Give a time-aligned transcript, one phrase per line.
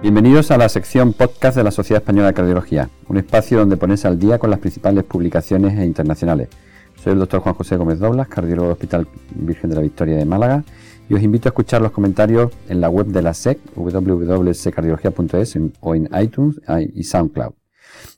[0.00, 4.06] Bienvenidos a la sección podcast de la Sociedad Española de Cardiología, un espacio donde ponerse
[4.06, 6.50] al día con las principales publicaciones internacionales.
[7.02, 10.24] Soy el doctor Juan José Gómez Doblas, cardiólogo del Hospital Virgen de la Victoria de
[10.24, 10.62] Málaga,
[11.08, 15.94] y os invito a escuchar los comentarios en la web de la SEC, www.secardiología.es o
[15.96, 16.60] en iTunes
[16.94, 17.54] y SoundCloud.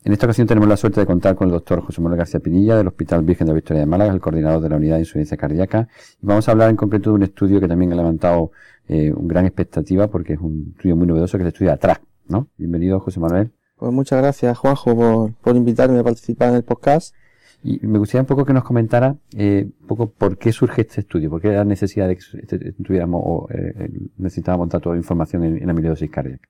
[0.04, 2.76] En esta ocasión tenemos la suerte de contar con el doctor José Manuel García Pinilla
[2.76, 5.38] del Hospital Virgen de la Victoria de Málaga, el coordinador de la unidad de insuficiencia
[5.38, 5.88] cardíaca,
[6.22, 8.52] y vamos a hablar en concreto de un estudio que también ha levantado
[8.92, 12.48] eh, una gran expectativa porque es un estudio muy novedoso que se estudia atrás, ¿no?
[12.56, 13.52] Bienvenido, José Manuel.
[13.76, 17.14] Pues muchas gracias, Juanjo, por, invitarme a participar en el podcast.
[17.62, 21.02] Y me gustaría un poco que nos comentara eh, un poco por qué surge este
[21.02, 25.44] estudio, por qué la necesidad de que este, tuviéramos o eh, necesitábamos toda la información
[25.44, 26.48] en, la amiloidosis cardíaca.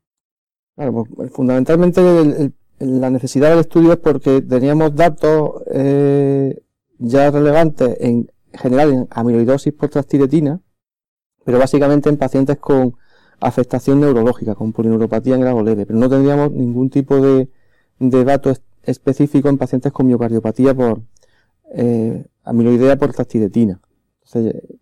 [0.77, 2.01] Claro, pues, fundamentalmente
[2.79, 5.63] la necesidad del estudio es porque teníamos datos
[6.99, 10.63] ya relevantes en general en amiloidosis por transtiretina,
[11.51, 12.95] pero básicamente en pacientes con
[13.41, 17.49] afectación neurológica, con polineuropatía en grado leve, pero no tendríamos ningún tipo de,
[17.99, 21.03] de dato específico en pacientes con miocardiopatía por
[21.75, 23.81] eh, amiloidea por tastidetina.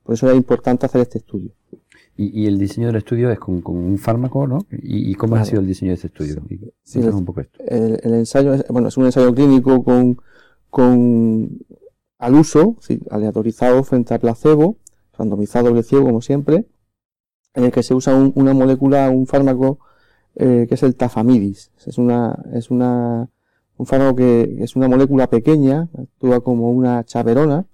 [0.02, 1.52] por eso era importante hacer este estudio.
[2.18, 4.58] Y, el diseño del estudio es con, un fármaco, ¿no?
[4.70, 6.42] ¿Y, cómo ha sido el diseño de este estudio?
[6.82, 7.60] Sí, un poco esto.
[7.64, 10.18] El, ensayo es, bueno, es un ensayo clínico con,
[10.68, 11.60] con
[12.18, 12.76] al uso,
[13.08, 14.76] aleatorizado frente a placebo,
[15.18, 16.66] randomizado doble ciego como siempre,
[17.54, 19.80] en el que se usa una molécula, un fármaco
[20.36, 21.72] eh, que es el tafamidis.
[21.84, 23.28] Es una, es una,
[23.76, 27.66] un fármaco que es una molécula pequeña, actúa como una chaperona,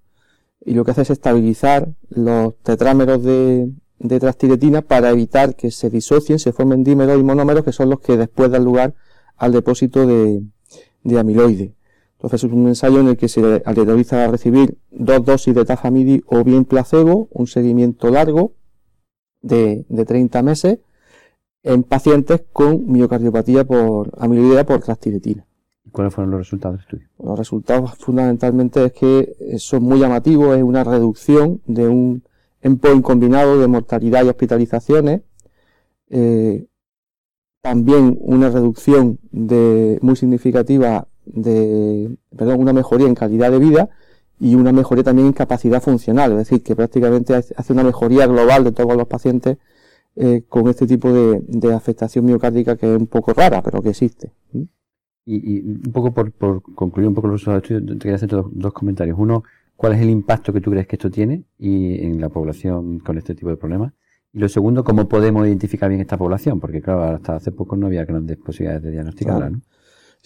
[0.65, 5.91] y lo que hace es estabilizar los tetrámeros de, de trastiretina para evitar que se
[5.91, 8.95] disocien, se formen dímeros y monómeros que son los que después dan lugar
[9.37, 10.43] al depósito de,
[11.03, 11.75] de amiloide.
[12.25, 16.23] Entonces es un ensayo en el que se aleatoriza a recibir dos dosis de tafamidi
[16.27, 18.53] o bien placebo, un seguimiento largo
[19.43, 20.79] de, de 30 meses
[21.63, 25.45] en pacientes con miocardiopatía por amiloidea por transtiretina.
[25.85, 27.09] ¿Y cuáles fueron los resultados del estudio?
[27.23, 32.23] Los resultados fundamentalmente es que son muy llamativos, es una reducción de un
[32.63, 35.21] endpoint combinado de mortalidad y hospitalizaciones,
[36.09, 36.65] eh,
[37.61, 43.91] también una reducción de, muy significativa de, perdón, una mejoría en calidad de vida
[44.41, 48.65] y una mejoría también en capacidad funcional, es decir, que prácticamente hace una mejoría global
[48.65, 49.59] de todos los pacientes
[50.17, 54.31] eh, con este tipo de, afectación miocárdica que es un poco rara, pero que existe.
[55.27, 58.73] Y, un poco por, concluir un poco los resultados del estudio, te quería hacer dos,
[58.73, 59.19] comentarios.
[59.19, 59.43] Uno,
[59.75, 63.19] ¿cuál es el impacto que tú crees que esto tiene y en la población con
[63.19, 63.93] este tipo de problemas?
[64.33, 66.61] Y lo segundo, ¿cómo podemos identificar bien esta población?
[66.61, 69.63] Porque claro, hasta hace poco no había grandes posibilidades de diagnosticarla, ¿no?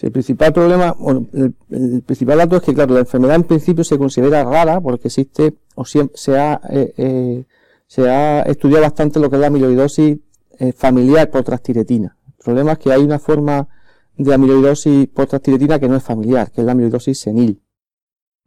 [0.07, 3.99] El principal problema, bueno, el, principal dato es que, claro, la enfermedad en principio se
[3.99, 7.45] considera rara porque existe, o se, ha, eh, eh,
[7.87, 10.19] se ha estudiado bastante lo que es la amiloidosis
[10.61, 12.17] eh, familiar por transtiretina.
[12.27, 13.69] El problema es que hay una forma
[14.17, 17.61] de amiloidosis por transtiretina que no es familiar, que es la amiloidosis senil,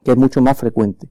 [0.04, 1.10] que es mucho más frecuente.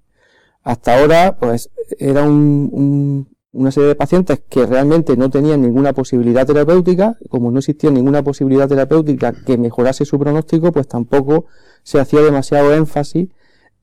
[0.63, 6.47] Hasta ahora, pues, era un, una serie de pacientes que realmente no tenían ninguna posibilidad
[6.47, 11.47] terapéutica, como no existía ninguna posibilidad terapéutica que mejorase su pronóstico, pues tampoco
[11.83, 13.29] se hacía demasiado énfasis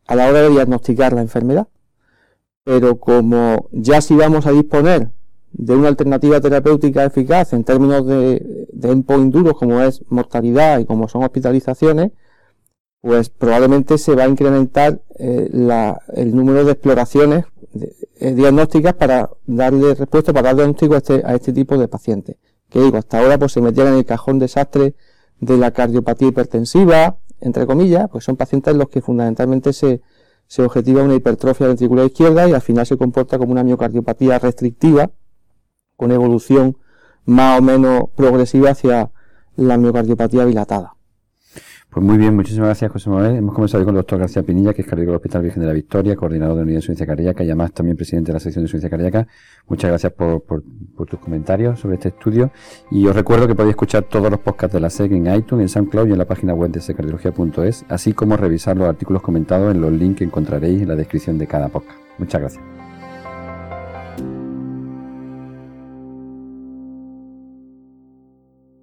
[0.05, 1.67] a la hora de diagnosticar la enfermedad.
[2.63, 5.11] Pero como ya si vamos a disponer
[5.51, 10.85] de una alternativa terapéutica eficaz en términos de, de endpoint duros como es mortalidad y
[10.85, 12.11] como son hospitalizaciones,
[13.01, 15.49] pues probablemente se va a incrementar eh,
[16.15, 17.45] el número de exploraciones
[18.19, 22.37] eh, diagnósticas para darle respuesta, para dar diagnóstico a este, a este tipo de pacientes.
[22.69, 24.95] Que digo, hasta ahora pues se metían en el cajón desastre
[25.39, 30.01] de la cardiopatía hipertensiva, entre comillas, pues son pacientes en los que fundamentalmente se,
[30.47, 35.11] se objetiva una hipertrofia ventricular izquierda y al final se comporta como una miocardiopatía restrictiva
[35.95, 36.77] con evolución
[37.25, 39.11] más o menos progresiva hacia
[39.55, 40.96] la miocardiopatía dilatada.
[41.89, 43.37] Pues muy bien, muchísimas gracias José Manuel.
[43.37, 45.73] Hemos comenzado con el doctor García Pinilla, que es cardiólogo del Hospital Virgen de la
[45.73, 48.61] Victoria, coordinador de la Unidad de Insuficiencia Cardíaca y además también presidente de la sección
[48.61, 49.27] de Insuficiencia Cardíaca.
[49.67, 50.43] Muchas gracias por,
[51.07, 52.51] tus comentarios sobre este estudio
[52.91, 55.69] y os recuerdo que podéis escuchar todos los podcasts de la SEC en iTunes, en
[55.69, 59.81] SoundCloud y en la página web de secardiología.es, así como revisar los artículos comentados en
[59.81, 61.97] los links que encontraréis en la descripción de cada podcast.
[62.19, 62.86] Muchas gracias.